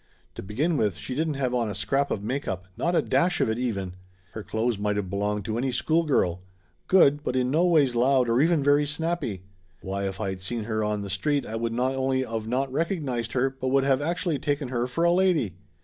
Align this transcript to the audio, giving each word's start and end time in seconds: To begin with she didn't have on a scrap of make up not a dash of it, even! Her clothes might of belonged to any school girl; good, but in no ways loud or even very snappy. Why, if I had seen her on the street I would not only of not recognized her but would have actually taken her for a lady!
To 0.33 0.41
begin 0.41 0.77
with 0.77 0.97
she 0.97 1.13
didn't 1.13 1.35
have 1.35 1.53
on 1.53 1.69
a 1.69 1.75
scrap 1.75 2.09
of 2.09 2.23
make 2.23 2.47
up 2.47 2.65
not 2.75 2.95
a 2.95 3.03
dash 3.03 3.39
of 3.39 3.51
it, 3.51 3.59
even! 3.59 3.93
Her 4.31 4.41
clothes 4.41 4.79
might 4.79 4.97
of 4.97 5.11
belonged 5.11 5.45
to 5.45 5.59
any 5.59 5.71
school 5.71 6.05
girl; 6.05 6.41
good, 6.87 7.23
but 7.23 7.35
in 7.35 7.51
no 7.51 7.67
ways 7.67 7.93
loud 7.93 8.27
or 8.27 8.41
even 8.41 8.63
very 8.63 8.87
snappy. 8.87 9.43
Why, 9.81 10.07
if 10.07 10.19
I 10.19 10.29
had 10.29 10.41
seen 10.41 10.63
her 10.63 10.83
on 10.83 11.03
the 11.03 11.11
street 11.11 11.45
I 11.45 11.55
would 11.55 11.71
not 11.71 11.93
only 11.93 12.25
of 12.25 12.47
not 12.47 12.71
recognized 12.71 13.33
her 13.33 13.51
but 13.51 13.67
would 13.67 13.83
have 13.83 14.01
actually 14.01 14.39
taken 14.39 14.69
her 14.69 14.87
for 14.87 15.03
a 15.03 15.11
lady! 15.11 15.53